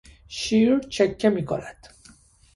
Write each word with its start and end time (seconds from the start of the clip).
شیر 0.27 0.79
چکه 0.79 1.29
میکند. 1.29 1.87